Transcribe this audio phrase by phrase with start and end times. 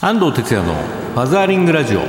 [0.00, 2.00] 安藤哲也のファザーリングラジオ。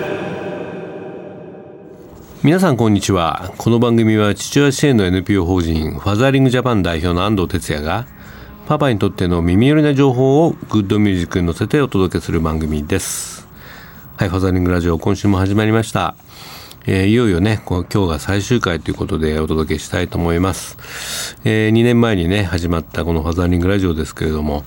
[2.41, 3.53] 皆さんこんにちは。
[3.57, 8.07] この番組は父親支援の NPO 法人ファザーリングジャパン代表の安藤哲也が
[8.67, 13.47] パパにとっての耳寄りな情報をグッドミュージックに乗せてお届けする番組です。
[14.17, 16.15] はいファザーリングラジオ今週も始まりました。
[16.85, 21.37] えー、いよいよね、今日が最終回ということでお届けしたいと思います。
[21.45, 24.65] えー、2年前にね、始まったこのファザーリングラジオですけれども、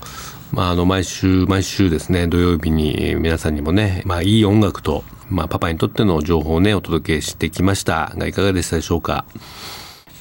[0.51, 9.25] まあ、あの、毎週、毎週ですね、土曜日に皆さんにもね、まあ、いい音楽と、まあ、パパにとっての情報をね、お届けしてきましたが、いかがでしたでしょうか？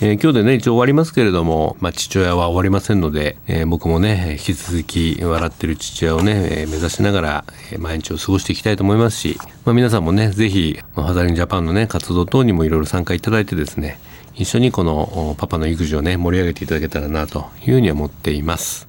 [0.02, 13.98] えー、今日でね、一応終わりますけれども、まあ、父親は終わりませんので、えー、僕もね、引き続き笑ってる父親をね、えー、目指しながら、え毎日を過ごしていきたいと思いますし、まあ、皆さんもね、ぜひ、まあ、ファザリンジャパンのね、活動等にもいろいろ参加いただいてですね、
[14.38, 18.86] 一緒にこのパパの育児をね、盛り上げていただけたらなというふうに思っています。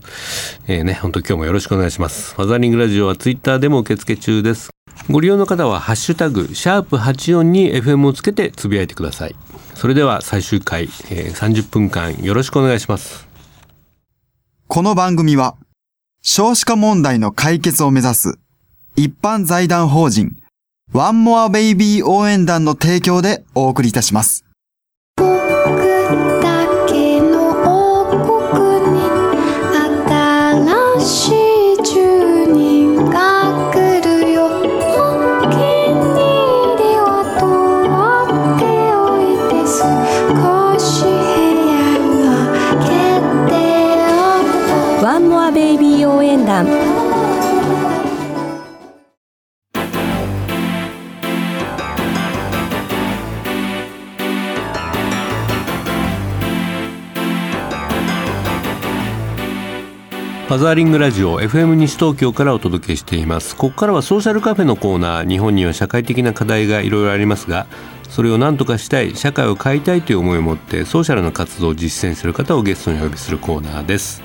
[0.67, 2.35] えー、ね、本当今日もよろしくお願いします。
[2.35, 4.71] ファザーリングラジオはツイッターでも受付中です。
[5.09, 9.35] ご利用の方はハッシュタグ、シャープ84に FM をつけてつぶやいてください。
[9.73, 13.25] それでは最終回、えー、30分間よろしくお願いします。
[14.67, 15.55] この番組は、
[16.22, 18.38] 少子化問題の解決を目指す、
[18.97, 20.35] 一般財団法人、
[20.91, 24.47] ワンモアベイビー応援団の提供でお送りいたします。
[25.17, 25.25] 僕
[26.41, 29.01] だけの王国に
[30.05, 31.36] 新しい
[60.58, 63.55] ザーリングラジオ FM 西東京からお届けしています。
[63.55, 67.67] ここからはソーシャルカフェのコーナー日本には社会的な課題がいろいろありますが
[68.09, 74.23] それを何とかしたい社会を変えたいという思いを持ってソーシャルな活動を実践する方をゲストにお呼びするコーナーです。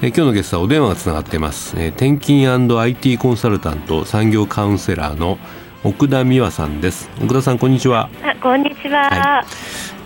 [0.00, 5.38] え今日のゲストはお電話がつながっています、え転勤 &IT コンサルタント産業カウンセラーの
[5.84, 7.08] 奥田美和さんです。
[7.22, 8.10] 奥田さんこんにちは。
[8.24, 9.44] あこんにちは、は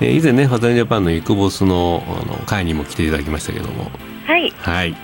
[0.02, 3.90] い、え以前ねファザージャパンのイクボスのあの会にも来ていただきましたけども。
[4.26, 4.94] はい、はい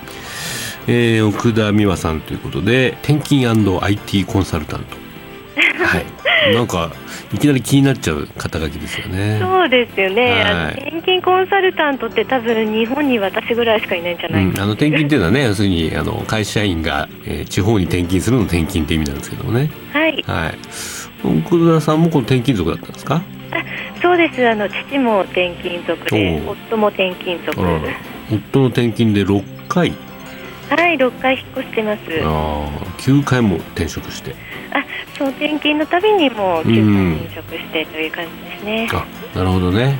[0.87, 3.47] えー、奥田美和さんということで転勤
[3.81, 4.97] &IT コンサルタント。
[5.85, 6.05] はい。
[6.53, 6.91] なんか
[7.33, 9.39] いきなり気になっちゃう肩書きですよね。
[9.41, 14.45] そうですよね、はい、転勤コンサルタントって多分日本に私ぐらいしかいないんじゃない？
[14.45, 19.69] うん、あの転勤っていうのはね要するにあの会社員が、えー、地方に転勤するの転勤って意味なんですけどもね。
[19.93, 20.57] はい、はい、
[21.45, 23.21] 奥田さんもこの転勤族だったんですか？
[24.01, 24.45] そうです。
[24.45, 27.61] あの父も転勤族で夫も転勤族。
[28.31, 29.93] 夫の転勤で6回
[30.75, 32.01] はい6回引っ越してます。
[32.23, 34.35] ああ9回も転職して。
[34.71, 34.83] あ
[35.17, 39.05] そう転勤のたびにも9回転職してという感じですね、あ
[39.37, 39.99] なるほどね。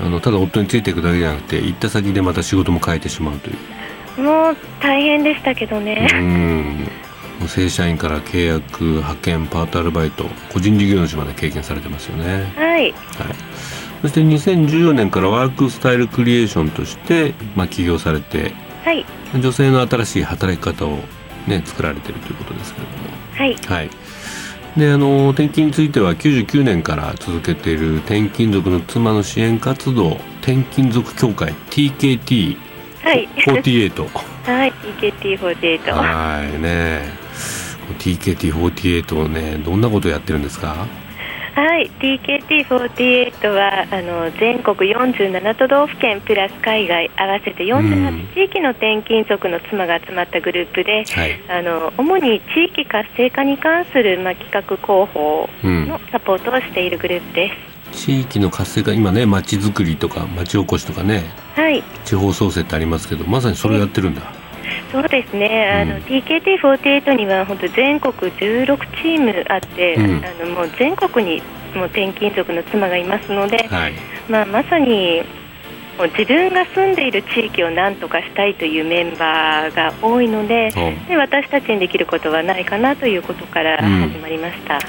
[0.00, 4.22] あのただ夫についていくだけじゃなくて行った先でまた仕事も変えてしまうという。
[4.22, 6.08] もう大変でしたけどね。
[6.12, 6.88] うん。
[7.48, 12.52] 正社員から契約派遣パートアルバイト個人事業主まで経験されてますよね。
[12.56, 12.92] はい、はい、
[14.02, 18.52] そして2014年からワークスタイルクリエーションとして、まあ、起業されて
[18.84, 19.04] はい、
[19.34, 20.98] 女性の新しい働き方を、
[21.46, 23.04] ね、作られているということですけれども。
[23.36, 23.90] はい、はい。
[24.76, 30.10] であの転勤については99年から続けている転勤族の妻の支援活動
[30.42, 32.56] 転勤族協会 TKT48
[33.02, 33.28] はい。
[33.36, 34.02] TKT48
[34.46, 37.02] はい TKT48 はいね。
[37.98, 40.86] TKT48 ねどんなことをやってるんですか？
[41.60, 57.52] はい TKT48 はあの全国47都道府県プラス海外合わせて48地域の転勤族の妻が集まったグループで、はい、あの主に地域活性化に関する、まあ、企画広報のサポートをしているグループで
[57.92, 58.04] す。
[58.06, 61.24] 地域の活性化今ね街づくりとか町おこしとかね、
[61.56, 64.39] はい、地方創生ってありますけどまさにそれをやってるんだ。
[64.90, 71.42] そうですね、あの TKT48 には本当全国16チームあって、うん、あのもう全国に
[71.74, 73.92] もう転勤族の妻がいますので、はい、
[74.28, 75.22] まあ、まさに
[75.96, 80.72] もう自分が住んでいる地域を何とかしたいというメンバーが多いので
[81.06, 84.74] で私たちにできることはないかなということから始まりました。
[84.74, 84.80] うん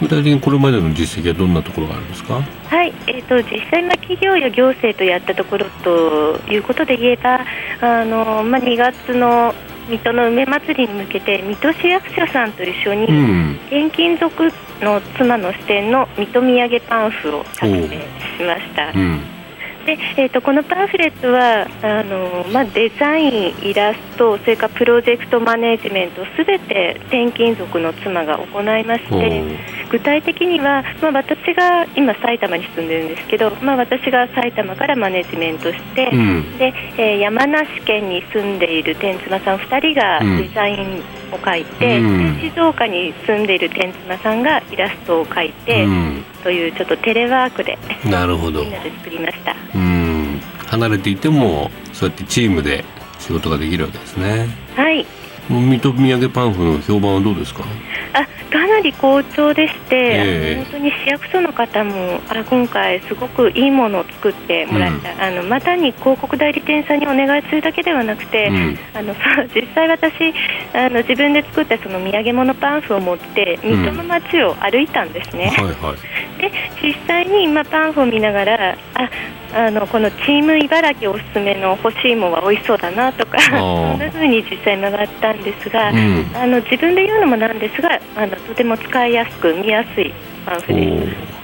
[0.00, 2.42] 具体的にこれまでの実績はどんなところがあるんですか？
[2.66, 7.44] はい、えっ、ー、と実際ま企業や行政とやったところということで言えば、
[7.80, 9.54] あのまあ2月の
[9.88, 13.04] 水戸の梅まつりに向けて水戸市役所さんと一緒に、
[13.66, 14.50] 転勤族
[14.80, 18.92] の妻の支店の水戸土産パンフを作成しました。
[19.86, 29.58] でえーと、このパンフレットはあの、まあ、デザイン、イラストそれからプロジェクトマネジメントすべて転勤族の妻が行いまして
[29.90, 48.62] 具体的には、まあ、私が今埼玉に住んでるんですけど、まあ、私が埼玉からマネジメントして、うん、でえー、山梨県に住んでいる天妻さん2人がデザインを描いて、うん、静岡に住んでいる天妻さんがイラストを描いて、うん、というちょっとテレワークでなるほど。
[48.62, 49.54] みんなで作りました。
[49.74, 50.40] うん。
[50.66, 52.84] 離れていてもそうやってチームで
[53.18, 54.48] 仕事ができるわけですね。
[54.74, 55.06] はい
[55.48, 57.64] 水戸土産パンフの評判はどうですか？
[58.12, 69.14] あかなり好調でして、えー、本当に市役所の方もあ今回、すごくいいものを作ってもらった、うん、あのまたに広告代理店さんにお願いするだけではなくて、うん、あの
[69.54, 70.34] 実際私
[70.74, 75.54] あの自分で作ったその土産物パンフを持って水戸の街を歩いたんですね。
[75.56, 75.96] うんはいはい、
[76.40, 76.50] で
[76.82, 79.10] 実際に今パンフを見ながらあ
[79.52, 90.12] あのこのチーム茨城おすすめの干し芋は美味しそうだなとかそんな風に実際回ったんですが、うん、あの自分で言うのもなんですがあのとても使いやすく見やすい
[90.46, 91.40] パンフです。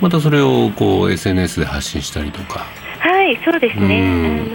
[0.00, 2.66] またそれをこう SNS で発信したりとか
[3.00, 4.02] はいそうですね、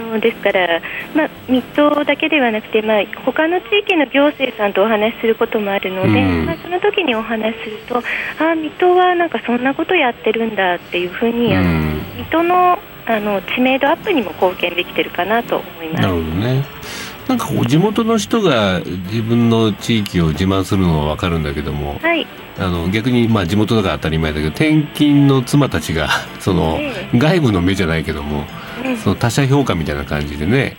[0.08, 0.80] あのですから、
[1.14, 12.78] まあ、水戸だけではなくて、まあ他の地域の行政さんとお話しすることもあるので、まあ、その時にお話しするとあ水戸はなんかそんなことやってるんだっていうふうに、あの水戸の
[13.08, 16.02] あの知名度アップにも貢献できてるかなと思います。
[16.02, 16.64] なるほどね
[17.28, 22.26] なんかこう地元の人が自分の地域を自慢するのは分かるんだけども、はい、
[22.58, 26.08] あの逆にまあ地元だから当たり前だけど転勤の妻たちが
[26.38, 26.78] その
[27.14, 28.46] 外部の目じゃないけども、
[29.02, 30.76] その他者評価みたいな感じでね、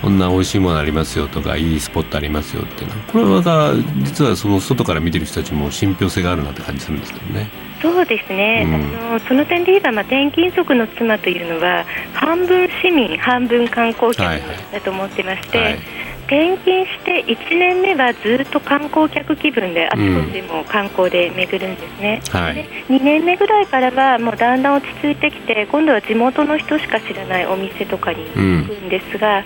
[0.00, 3.72] こんな美味しいものありますよとかいいスポットありますよっていうのこれはまた
[4.04, 7.48] 実はその外から見てる人たちも信憑性があるなって感じするんですけどね。
[7.84, 11.84] そうですね、うん、あのその点で言えば、まあ、転勤族の妻というのは
[12.14, 14.24] 半分市民、半分観光客
[14.72, 15.72] だと思ってまして、はい。
[15.74, 29.44] はい転勤して1年目はずっと観光客気分であちこちも観光で巡るんですね、うんはい、で2年目ぐらいからはもうだんだん落ち着いてきて今度は地元の人しか知らないお店とかに行くんですが、うん、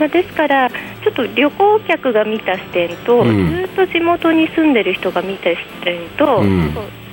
[0.00, 6.42] まあ、ですからちょっと旅行客が見た視点と、うん、ずっと地元に住んでる人が見た視点と、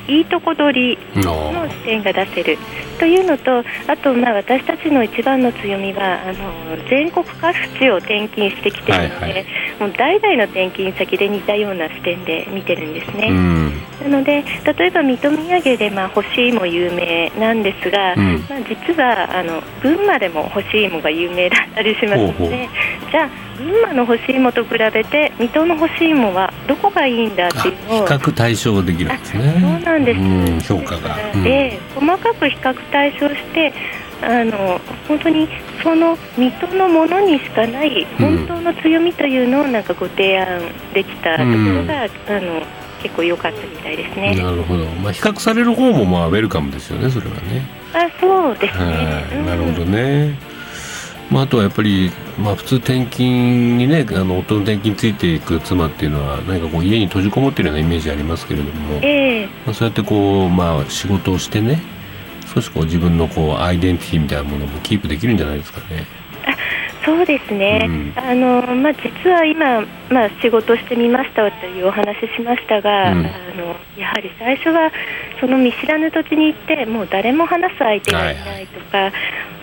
[0.08, 2.58] いいとこ取りの視点が出せる
[3.00, 9.46] というのとあとまあ私たちの一番の強みはあの全国各地を転勤してきているので、はいはい、
[9.80, 13.32] もう代々の転勤先で似たような視点で見てるんですね。
[14.02, 14.44] なので
[14.78, 22.70] 例えば水戸土産でまあ干し芋有名なんですが、うん、まあ、実はあの群馬でも干し芋が有名だったりしますので
[23.12, 33.74] じゃあ群馬の干し芋と比べて水戸の干し芋はどこがいいんだっていうのを比較対象できるんですねなんです、うん、評価が、うん、で細かく比較対象して
[34.22, 35.48] あの本当に
[35.84, 40.62] その水戸のものにしかない本当の強みというのをなんかご提案
[40.94, 42.62] できたところが、うん、あの
[43.02, 44.34] 結構良かったみたいですね。
[44.36, 44.86] なるほど。
[44.86, 47.68] まあ比較される方もまあウェルカムですよね、それはね。
[47.94, 49.44] あ、そうですね。
[49.46, 50.53] なるほどね。
[51.30, 61.82] まあ、あとはやっぱり、まあ、普通転勤にねあの夫の転勤についていく妻っていうのは何かこう家に閉じこもってるようなイメージありますけれども、えー、まあ、そうやってこう、まあ、仕事をしてね
[62.54, 66.06] 少しこう自分のこうアイデンティティみたいなものもキープできるんじゃないですかね。
[67.06, 74.92] そうですね、うん、あのまあ、実は今、まあ、仕事してみましたというお話しましたが、うん、あのやはり最初は
[75.40, 79.14] その見知らぬ土地に行ってもう誰も話す相手がいないとか、はい、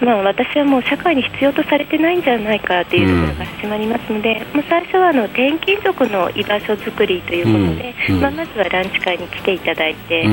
[0.04, 10.26] まあ、私はもう社会に必要とされてないんじゃないかというところが始まりますので、うん、もう最初はあの転勤族の居場所づくりということで、まあ、まずはランチ会に来ていただいて。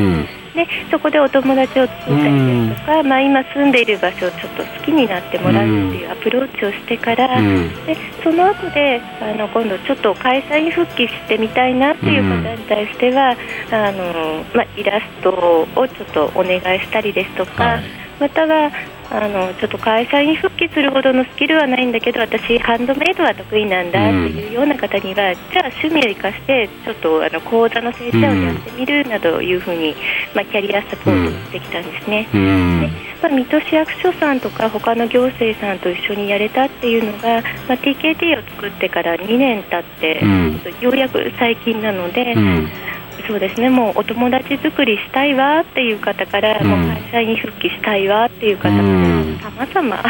[0.57, 7.39] でそこでお友達を作ったりですとか、まあ、今住んでいる場所をちょっと好きになってもらうっていうアプローチをしてから、
[7.85, 13.37] でその後であの今度ちょっと会社に復帰してみたいなっていう方に対しては、
[13.71, 17.83] あのまあ、イラストをちょっとお願いしたりですとか、はい、
[18.19, 18.71] または
[19.09, 29.95] あのちょっと会社に復帰するほどのスキルはないんだけど私、ハンドメイドは得意なんだっていうような方には、うん、じゃあ趣味を生かしてちょっとあの講座の先生をやってみるなどいうふうに、
[30.35, 32.27] まあ、キャリアサポートしてきたんですね。
[32.33, 42.35] うん、でまあ、水戸市役所さんとか他の行政さんと一緒にやれたっていうのが、まあ、TKT を作ってから2年経って、うん、ようやく最近なので。
[43.27, 43.69] そうですね。
[43.69, 48.77] もうお友達作りしたいわっていう方から、うん、もう会社に復帰したいわっていう方が
[49.41, 50.03] さまざま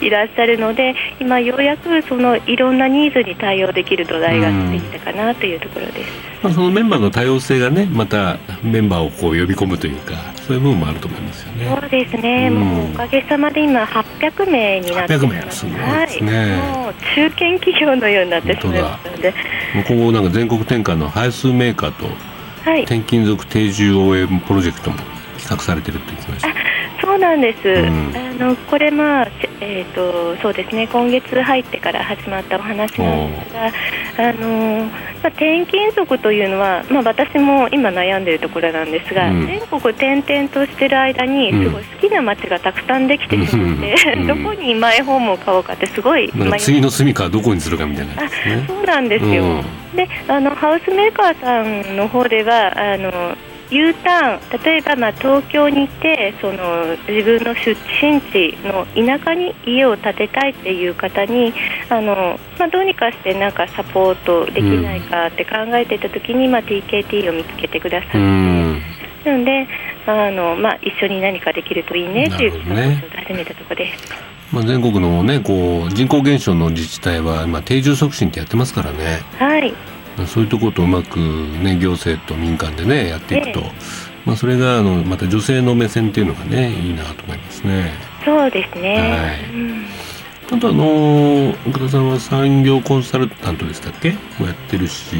[0.00, 6.10] いらっしゃるので今ようやくそのいろんなニーズに対応できる土台ができたかなというところです、
[6.42, 10.14] まあ、そのメンバーの多様性がねまたメンバーをこう呼び込むというか
[10.46, 11.76] そういう部分もあると思いますよね。
[11.80, 19.34] そうですね、うん、もうおかげさまで今800名になってますすごいですね、はい、もう中堅企業のようになってしまいましたので。
[19.88, 22.31] 今後なんか全国展開の配数メーカーと
[22.82, 24.96] 転勤族定住応援プロジェクトも
[25.36, 26.48] 企画されてるって聞きました
[27.02, 29.28] そうなんです、うん、あのこれ、まあ
[29.60, 30.86] えーと、そうですね。
[30.86, 33.66] 今月入ってから始まったお話なんですが、
[34.28, 34.92] あのま
[35.24, 49.62] あ、転勤族というのは、まあ、私も今悩んでいるところなんですが、うん、全国転々としている間にすごい好きな街がたくさんできてしまって、うん、どこにマイホームを買おうかってすごい次の住みかはどこにするかみたいな、ね、あそうなんですよ、
[49.94, 53.36] であのハウスメーカーさんの方ではあの
[53.72, 61.54] U ターン例えばまあ東京にいてその自分の出身地の田舎に家を建てたいっていう方に
[61.88, 68.18] あの、まあ、どうにかしてなんかサポートできないかって考えていた時に、まあ、TKT を見つけてくださって。
[69.24, 69.68] なので
[70.06, 74.32] あの、まあ、一緒に何かできるといいねという話を始めたところです。
[74.52, 79.20] まあ、全国の、ね、こう人口減少の自治体は今定住促進ってやってますからね。
[79.38, 79.72] はい
[80.26, 83.72] そういうところとうまく、ね、行政と民間でねやっていくと、ええ、
[84.26, 87.92] まあ、それがあのまた女性の目線っていうのがねいいなと思いますね。
[88.24, 89.54] そうですね、はい。
[89.54, 89.86] うん。
[90.52, 94.12] あとあの岡田さんは産業コンサルタントでしたっけ？
[94.38, 95.16] もやってるし、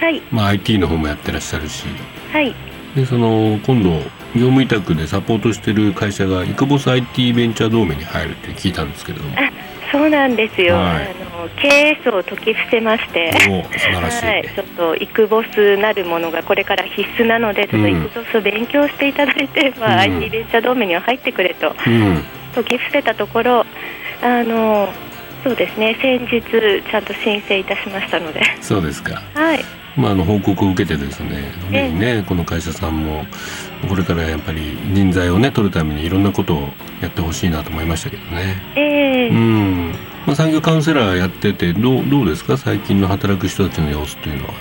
[0.00, 0.20] はい。
[0.30, 1.84] まあ、IT の方もやってらっしゃるし、
[2.32, 2.54] はい、
[2.94, 3.90] でその今度
[4.34, 9.36] 業務委託でサポートしてる会社がイクボス IT ベンチャー同盟に入るって聞いたんですけれども。
[9.92, 11.14] そうなんですよ、はい、あ
[11.46, 22.22] の経営層を解き伏せましてはい、ちょっとイクボスなるものがこれから必須なのでちょっとイクボスを勉強していただいて、うん、まあ、IT ベンチャー同盟には入ってくれと、うん、
[22.54, 23.64] 解き伏せたところ
[24.22, 24.88] あの
[25.44, 28.40] そうですね先日ちゃんと申請いたしましたので。
[28.60, 29.22] そうですか。
[29.34, 29.64] はい。
[29.96, 33.24] まあ、あの報告を受けてですね、ね、この会社さんも
[33.86, 36.68] これからやっぱり人材をね取るためにいろんなことを
[37.00, 38.62] やってほしいなと思いましたけどね。
[38.76, 39.94] えー、うん。
[40.26, 42.56] まあ、産業カウンセラーやっててどうどうですか？
[42.56, 44.54] 最近の働く人たちの様子というのは。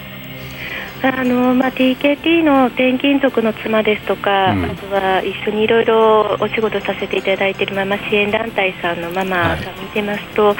[1.03, 10.57] あのまあ、TKT の転勤族の妻ですとか、うん、あとは一緒にいろいろお仕事させていただいているママ支援団体さんのママが見てますと、はい、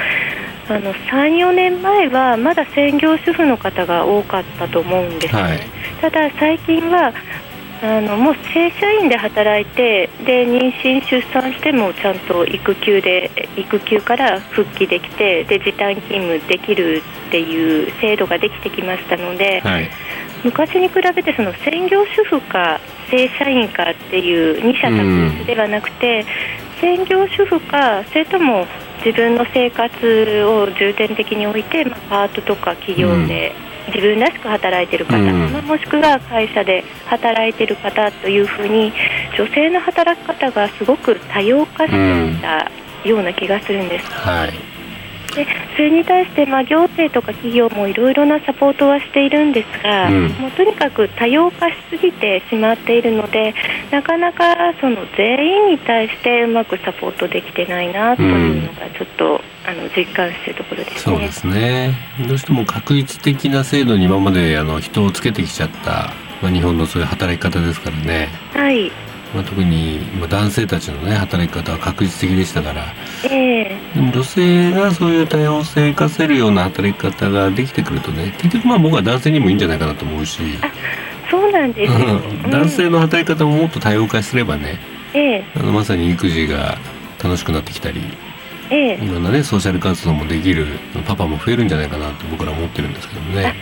[0.68, 5.60] あの34年前はまだ専業主婦の方が多かったと思うんですね、はい、
[6.00, 7.12] ただ最近は
[7.82, 19.90] あのもう正社員で働いてで妊娠、出産してもちゃんと育休で育休から復帰できてで時短勤務できるっていう制度ができてきましたので、はい、
[20.44, 22.80] 昔に比べてその専業主婦か
[23.10, 26.24] 正社員かっていう二者択一ではなくて、
[26.80, 28.66] 専業主婦かそれとも
[29.04, 33.54] 自分の生活を重点的に置いて、まあ、パートとか企業で、
[33.88, 38.92] 自分らしく働いている方、うん、もしくは会社で働いている方というふうに
[39.36, 42.70] 女性の働き方がすごく多様化していた
[43.04, 44.06] ような気がするんです。
[44.06, 44.75] はい
[45.36, 53.54] でそれに対して、まあ、行政とか企業もいろいろなサポートはしているんですが、うん、もうとにかく多様化しすぎてしまっているので
[53.90, 54.44] なかなか
[54.80, 61.00] その全員に対してうまくサポートできてないなというのがちょっと、うん、あの実感しているところですね。
[61.00, 61.94] そうですね
[62.26, 68.30] どうしても確率的な制度に今まであの人をつけてきちゃった、まあ、日本のそういう働き方ですからね。
[68.54, 68.90] はい
[69.34, 80.40] まあ、特に、まあ、男性たちのね働き方は確実的でしたから、えー、でも女性がそういう多様性を生かせるような働き方ができてくるとね結局まあ僕は男性にもいいんじゃないかなと思うし。
[81.28, 81.92] そうなんです、
[82.50, 84.78] 男性の働き方ももっと多様化すればね、
[85.12, 86.78] えー、あのまさに育児が
[87.20, 88.00] 楽しくなってきたり、
[88.70, 93.54] えー、いろんなねソーシャル活動もできるパパも増えるんじゃないかなと僕ら思ってるんですけどね。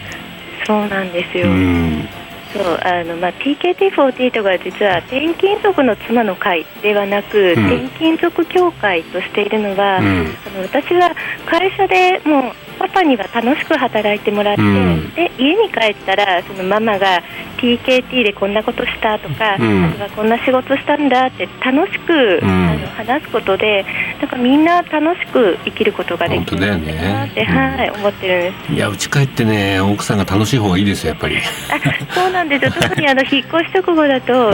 [0.66, 2.09] そうなんですよ、うん
[2.54, 11.14] そうあの、まあ、TKT48 が実は転勤族の妻の会ではなく、うん、転勤族協会としているのは、うん、あの私は
[11.46, 17.23] 会社でもうパパには楽しく働いてもらって、うん、で家に帰ったらそのママが
[17.59, 22.12] TKT でこんなことしたとか、うん、こんな仕事したんだって楽しく、
[22.43, 23.85] うん、あの話すことで
[24.21, 28.73] なんかみんな楽しく生きることができるなって、ね、はい、思ってるんです。
[28.73, 31.37] いや家帰ってね奥さんが楽しい方がいいですよやっぱり。
[31.38, 32.71] あそうなんですよ。
[32.73, 34.52] 特にあの引っ越し直後だと、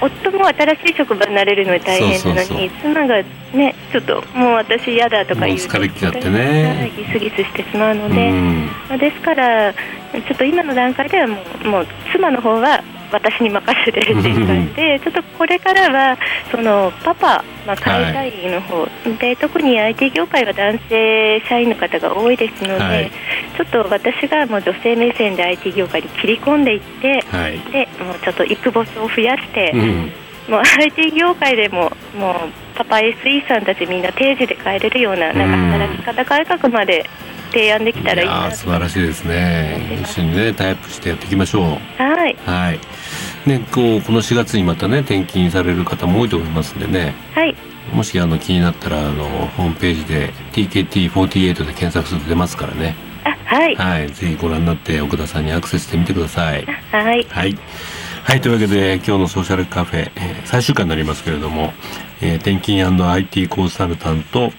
[0.00, 3.22] 夫も新しい職場になれるのに大変なのに妻が
[3.52, 6.92] ねちょっともう私嫌だとか言う疲れきちゃってね。
[6.96, 8.30] ギスギスしてしまうので、
[8.88, 16.18] まあ、ですからちょっと今の段階ではもうもう妻の方は私に任せてっていう感じで、ちょっとこれからは
[16.50, 23.10] そのパパ、まあ、会社員の方、はい、で特に IT 業界は男性社員の方が多いですので、はい、
[23.56, 30.12] ちょっと私がもう女性目線で IT 業界に切り込んでいって、はい、でもうちょっと育ボスを増やして、うん、
[30.50, 37.08] もう IT 業界でももうパパ SE さんたちみんな定時で帰れるようななんか働き方改革まで
[37.56, 39.98] 提案できたらいいな素晴らしいですね。
[40.02, 41.62] 一緒にねタイプしてやっていきましょう。
[42.02, 42.36] はい。
[42.44, 42.80] はい。
[43.48, 47.14] ねこうこの4月にまたね転勤される方も多いと思いますんでね。
[47.34, 47.56] はい。
[47.94, 49.24] もしあの気になったらあの
[49.56, 52.94] ホームページで TKT48 で検索すると出ますからね。
[53.46, 56.66] はい、はい、ぜひご覧になって奥田さんにアクセスしてみてください。
[56.90, 57.24] はい。
[57.30, 57.56] はい。
[58.24, 61.72] はい、というわけで今日のソーシャルカフェ、えー、最終回になりますけれども、
[62.20, 64.50] えー、転勤 &IT コンサルタント、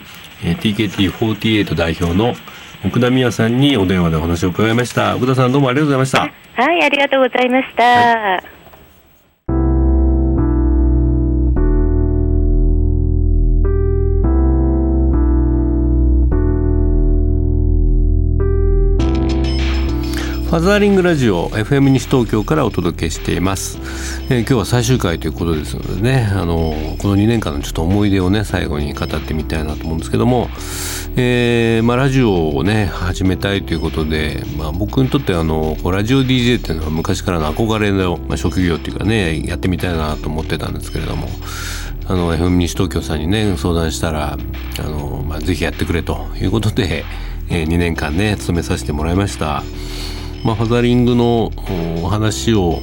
[0.42, 2.34] えー、TKT48 代表の
[2.86, 5.15] 奥田美也さんにお電話でお話を伺いました。
[5.15, 6.22] 奥田さんどうもありがとうございました。
[6.62, 8.57] はいありがとうございました、はい
[20.48, 23.77] ファザーリングラジオ FM 西東京からお届けしています、
[24.34, 30.48] えー、今日は最終回ということですのでねあのこの2年間のちょっと思い出をね最後に語ってみたいなと思うんですけども、
[31.18, 41.27] えーまあ、ラジオをね始めたいということで、まあ、僕にとってあのラジオ DJ っていうのは昔からの憧れの、まあ、職業っていうかねやってみたいなと思ってたんですけれども
[42.06, 44.38] あの FM 西東京さんにね相談したら
[44.80, 47.04] あの、まあ、ぜひやってくれということで、
[47.50, 49.62] えー、2年間ね勤めさせてもらいました。
[50.48, 51.51] まあ、ファザリングの
[52.01, 52.80] お話を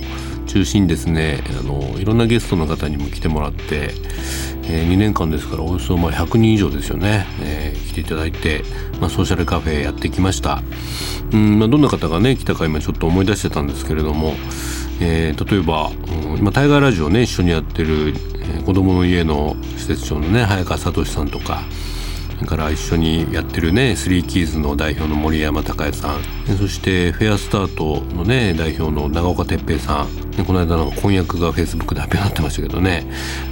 [0.47, 3.89] 中心にですねあのいろんなゲストの方にも来てもらって、
[4.65, 8.65] えー、2年間ですからおよそまあ100人以上ですよね、えー、来ていただいて、
[9.01, 10.63] まあ、ソーシャルカフェやってきました。
[11.33, 14.35] うん、まあ、どんな方がね来たか今ちょっと思い出してたんですけれども、
[15.01, 21.63] えー、例えば、うん、今タイガーラジオね一緒にやってる、えー、子どもの家の施設長のね早川聡さんとか
[22.45, 26.23] れから一緒にやってるねスリーキーズの代表の森山孝也さん。
[26.57, 30.45] そしてフェアスタートのね代表の長岡哲平さん。
[30.45, 33.07] この間なんか婚約がフェイスブックで発表になってましたけどね、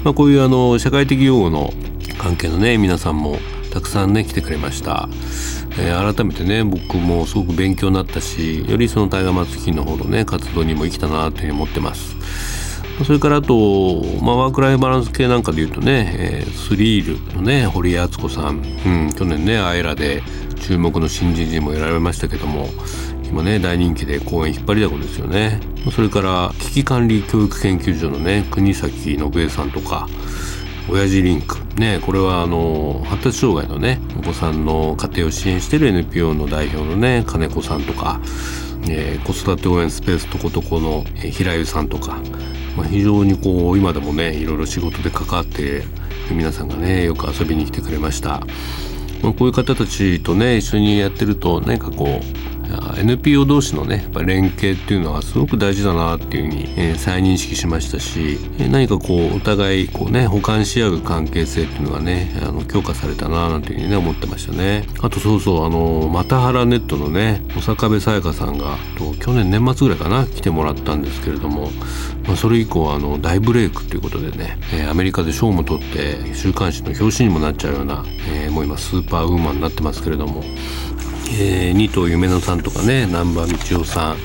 [0.05, 1.73] まあ、こういうあの社会的用語の
[2.19, 3.39] 関係のね皆さんも
[3.73, 5.09] たくさんね来てくれました、
[5.79, 12.12] えー、改めてね僕もすごく勉強になったしよりそのタイガーマツキの方のね活動にも生きたなというふうに思ってます。
[13.05, 20.23] それからあと、まあ、ワークライフバランス系なんかで言うとね、えー、スリールのね堀江敦子さん、うん、去年ねアイラで
[20.61, 22.69] 注目の新人陣も選ばれましたけども
[23.25, 25.59] 今ね大人気で公演引っ張りだこですよね。
[25.91, 30.07] それから危機管理教育研究所のね国崎信江さんとか
[30.89, 31.57] 親父リンク。
[31.77, 38.21] ねこれはあの発達障害のねお子さんの家庭を支援している NPO の代表のね金子さんとか、
[38.89, 42.21] えー、子育て応援スペースとことこの平湯さんとか
[42.77, 45.85] まあ、非常にこう今でもねいろいろ仕事で関わって
[46.31, 48.41] 皆さんがねよく遊びに来てくれました、
[49.23, 52.52] まあ、こういう方たちとね一緒にやってると何かこう
[52.99, 64.87] NPO 同士のねやっぱ連携っていうのはすごく大事だなっていうふうに、えー、再認識しましたし、えー、何かこうお互いこうね補完し合う関係性っていうのがねあの強化されたななんていうふうにね思ってましたね。
[65.01, 71.71] あとそうそうあの又原ネットのね小坂部さやかさんがと去年年末ぐらいかな来てもらったんですけれども、
[72.27, 80.43] まあ、それ以降あの大ブレイクっていうことでね、えー、アメリカで賞も取って週刊誌の表紙にもなっちゃうような、えー、もう今スーパーウーマンになってますけれども
[81.35, 84.17] えー、二頭夢乃さんとかね南波道夫さん、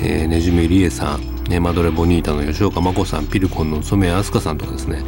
[0.00, 5.04] えー、ねじめりえさん、ね、マドレボニータの吉岡真子さんピルコンの染谷飛鳥さんとかですね、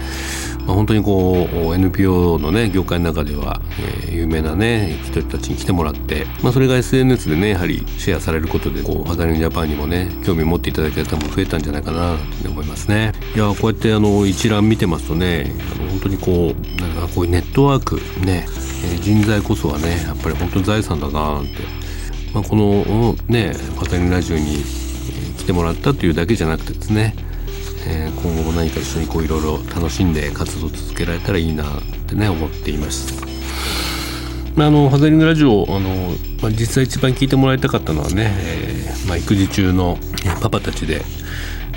[0.66, 13.12] まあ、本当にこう NPO のね業界の中では、えー、有名なね人たちに来てもらって、まあ、それが SNS でねやはりシェアされることでこうファザリンジャパンにもね興味を持っていただける方も増えたんじゃないかなと思いますね。
[13.35, 18.46] いやこうやってあの一覧見てますとねあの本当にこうなんかこういうネットワークね
[19.02, 21.52] 人材こそはねやっぱり本当に財産だななんて、
[22.34, 24.62] まあ、このねパタリンラジオに
[25.38, 27.14] 来てもらったというだけじゃなくてですね、
[28.22, 33.20] 今後も何か一緒にこういろいろ楽しんで活動続けられたらいいなってね思っています。
[34.56, 39.96] あのファザリングラジオあの、まあ、実際一番聞いてもらいたかったのはね、えーまあ、育児中の
[40.42, 41.02] パパたちで、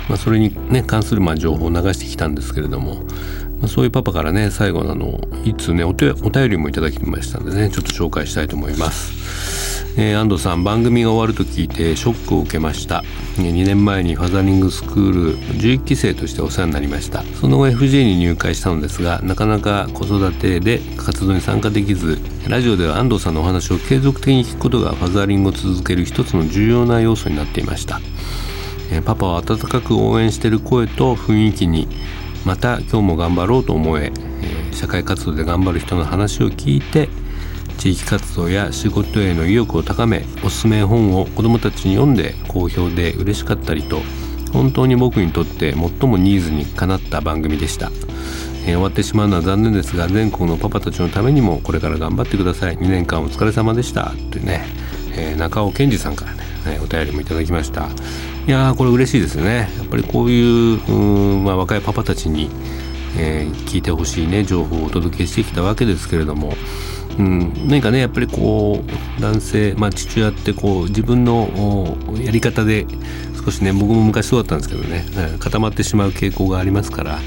[0.08, 3.04] まあ、それに、ね、関するまあ情報を流してきたんですけれども、
[3.64, 6.14] まあ、そういうパパからね最後のあのいつねお便
[6.50, 9.86] りもいただきましたんでねちょっと紹介したいと思います。
[9.96, 13.02] えー、安藤さん番組が終わると聞いてショックを受けました。
[13.36, 17.22] 2年前にファザリングスクール11期生としてお世話になりました。
[17.40, 27.98] その後 FJ に入会したのですがなかなか子育てで活動に参加できずラジオでは安藤さんのお話を継続的に聞くことがファザリングを続ける一つの重要な要素になっていました。
[29.06, 31.88] パパを温かく応援している声と雰囲気に
[32.44, 34.12] また今日も頑張ろうと思え
[34.72, 37.08] 社会活動で頑張る人の話を聞いて
[37.78, 44.00] 地域活動や仕事への意欲を高めおすすめ本を子どもたちに読んで好評で嬉しかったりと
[44.52, 47.90] 本当に僕にとって最もニーズにかなった番組でした、
[48.66, 52.76] えー、終わってしまうのは残念ですが全国のパパたちのためにもこれから頑張ってください。
[52.78, 54.12] 2年間お疲れ様でした。
[54.30, 54.64] というね、
[55.16, 57.88] えー、中尾健二さんからね、お便りもいただきました。
[58.46, 59.70] いやーこれ嬉しいですね。
[59.78, 62.50] やっぱりこういううん、まあ、若いパパたちに、
[63.16, 66.54] えー、聞いてほしいね情報をお届けしてきたわけですけれども。
[67.18, 72.88] うん、何かねやっぱりこう男性、まあ、父親ってこう自分のやり方で
[73.44, 75.04] 少しね僕も昔そうだったんですけどね。
[75.38, 77.20] 固まってしまう傾向がありますから。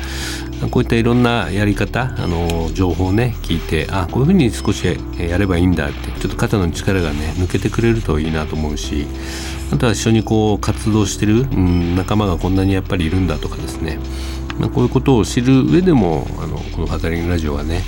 [0.72, 4.84] こういったいろんなやり方あの情報をね聞いてあこういうふうに少し
[5.20, 9.06] やればいいんだってちょっと肩の力がね抜けてくれるといいなと思うし
[9.72, 14.00] あとは一緒にこう活動してる、うん、仲間がこんなにやっぱりいるんだとかですね、
[14.60, 17.84] まあ、こういうことを知る上でもあのこの「ファザリングラジオ」はね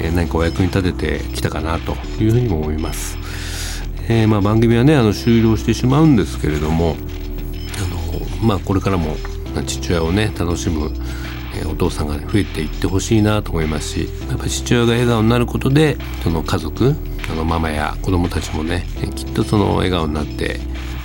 [0.00, 3.18] え何かお役に立ててきたかなというふうにも思います。
[4.08, 6.96] えー、まあ、番組はねあの終了してしまうんですけれども
[7.76, 9.16] あの、まあ、これからも
[9.66, 10.90] 父親をね楽しむ、
[11.64, 16.94] お父さんが、増えていってほしいなと思いますしやっぱり父親が笑顔になることでその家族
[17.30, 20.60] あのママや子供たちもねきっとその笑顔になって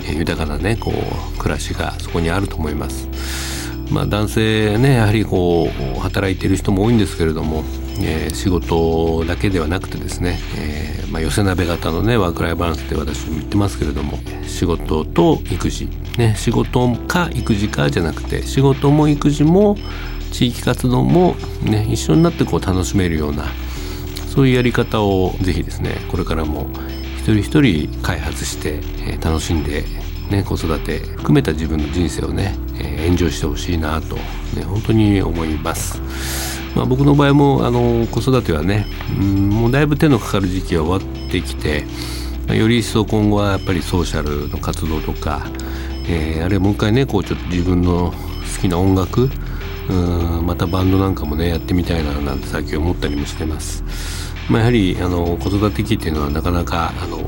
[0.08, 3.08] 豊かなねこう暮らしがそこにあると思います。
[3.90, 7.64] まあ、男性ねやはりこう働いている人も多いんですけれども
[8.00, 15.88] えー、仕事だけではなくてですね、えーまあ、寄せ鍋型のねワークライフバランスって私も言ってますけれども仕事と育児、
[16.18, 19.76] ね、仕事か育児かじゃなくて仕事も育児も
[20.34, 23.44] 地域活動も、ね、一緒になってこう楽しめるような
[24.34, 26.66] そういうやり方をぜひですねこれからも
[27.18, 29.84] 一人一人開発して、え、楽しんで、
[30.30, 36.02] ね、子育て含めた自分の人生をね、えー、エンジョイしてほしいなと、ね、本当に思います。
[36.74, 38.86] まあ、僕の場合もあの子育てはね、
[39.18, 41.86] うん、もうだいぶ手のかかる時期は終わってきて、
[42.48, 45.46] まあ、より一層今後はやっぱりソーシャルの活動とか、
[46.08, 49.30] えー、あるいはもう一回ねこうちょっと自分の好きな音楽
[49.88, 53.84] うんまたバンドなんかもねやってみたいななんて最近思ったりもしてます。
[54.48, 57.18] まあ、やはりあの子育て期っていうのはなかなかあの、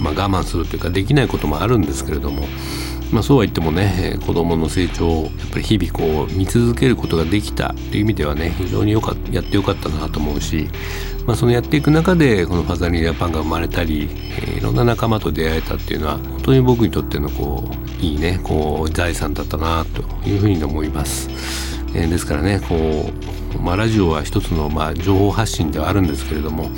[0.00, 2.46] まあ、我慢するというかできないこともあるんですけれども、
[3.12, 10.68] まあ、そうは言ってもね子どもの成長をやっぱり日々こう見続けることができたという意味ではね非常によかやってよかったなと思うし、
[11.26, 14.08] まあ、そのやっていく中でこのファザリージャパンが生まれたり、
[14.48, 21.75] え、いろんな仲間と出会えたっていうのは本当に僕にとってのこういいねこう財産だったなというふうに思います。
[21.94, 23.10] えー、ですからねこ
[23.56, 26.70] う、まあ、ラジオは一つのまあ情報発信ではあるんですけれども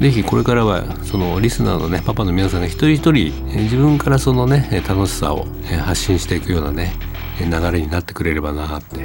[0.00, 5.46] ぜひこれからはそのリスナーのねパパの皆さんが一人一人自分からそのね楽しさを
[5.84, 6.94] 発信していくようなね
[7.38, 9.00] 流れになってくれればなって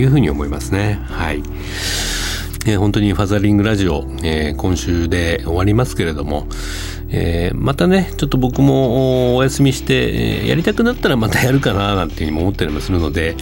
[0.00, 1.42] いうふうに思いますねはい。
[2.66, 6.46] えー、本当にファザリングラジオ、えー、今週で終わりますけれども、
[7.12, 13.36] えー、またねちょっと僕もお休みして、えー、やりたくなったらまたやるかななんていうふうにも思ったりもするので、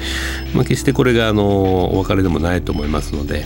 [0.54, 3.44] まあ、決してこれがあのお別れでもないと思いますので、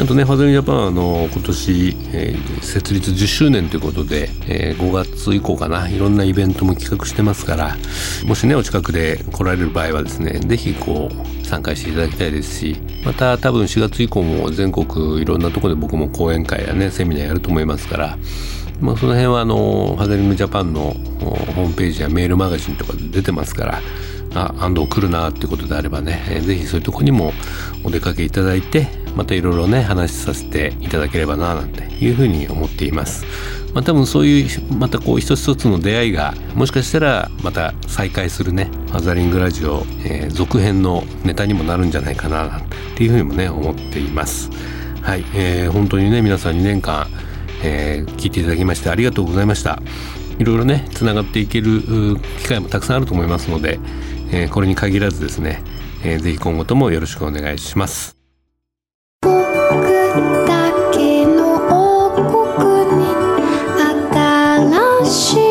[0.00, 7.76] あとね、ファズリージャパンはあの今年、えー、設立10周年ということで、えー、5月以降かないろんなイベントも企画してますから
[8.24, 18.18] もしねお近くで来られる場合はですねぜひこう参加していただきたいですしまた多分4月以降も全国いろんなところで僕も講演会やねセミナーやると思いますから
[18.82, 23.80] まあ、その辺はあのファザリングジャパンのホームページやメールマガジンとかで出てますから
[24.34, 27.32] あ安藤来るなっていうことであればね、えー、ぜひそういうとこにも
[27.84, 33.24] お出かけいただいてまたいろいろね話させていただければななんていうふうに思っています。
[33.72, 42.62] まあ、多分そういうまたこう一つ一つの出会いがもしかしたらまた再開するねファザリングラジオ、えー、続編のネタにもなるんじゃないかなっ
[42.96, 44.50] ていうふうにもね思っています。
[45.00, 47.06] はい、えー、本当にね皆さん2年間、
[47.62, 49.80] えー、聞いていただきましてありがとうございました。
[50.38, 51.82] いろいろねつながっていける
[52.40, 53.78] 機会もたくさんあると思いますので、
[54.32, 55.62] えー、これに限らずですね、
[56.04, 58.16] えー、ぜひ今後ともよろしくお願いします。
[59.20, 59.30] 僕
[60.46, 62.26] だけの王国
[62.96, 63.06] に
[64.10, 65.41] 新しい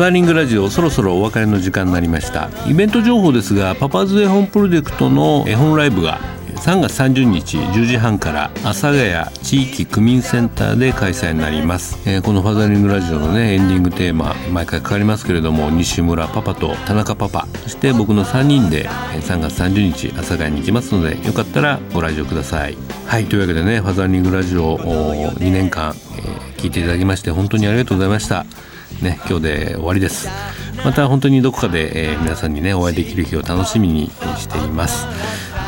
[0.00, 2.48] ザーリングラジオそろそろお別れの時間になりました。
[2.66, 6.18] イベント情報ですがパパズ絵本プロジェクトの絵本ライブが
[6.56, 22.76] 3月30日10時半から阿佐ヶ谷地域区民センターで開催になります、えー、このファザリングラジオのねエンディングテーマ毎回かかりますけれども西村パパと田中パパそして僕の3人で3月30日阿佐ヶ谷に行きますのでよかったらご来場ください。
[23.06, 28.46] はいというわけでねファザリングラジオ2年間、えー、聞いていただきまして本当にありがとうございました。
[29.02, 30.28] ね今日で終わりです。
[30.84, 35.06] また本当にどこかで、えー、皆さんにねお会いできる日を楽しみにしています。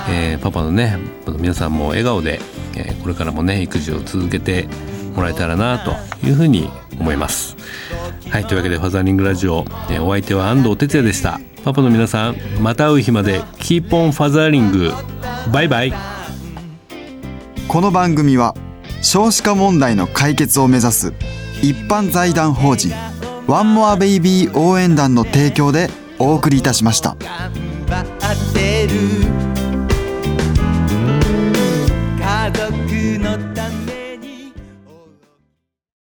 [0.09, 0.99] えー、パパのね
[1.39, 2.41] 皆さんも笑顔で、
[2.77, 4.69] えー、これからもね育児を続けて
[5.15, 5.93] もらえたらなと
[6.27, 7.57] いうふうに思います。
[8.31, 11.41] はいというわけでファザーリングラジオ、えー、お相手は安藤哲也でした。
[11.65, 14.93] パパの皆さんまた会う日までキーポンファザーリング
[15.53, 15.93] バイバイ。
[17.69, 18.55] この番組は
[19.01, 21.13] 少子化問題の解決を目指す
[21.63, 22.93] 一般財団法人
[23.47, 27.17] ワンモアベイビー応援団の提供でお送りいたしました。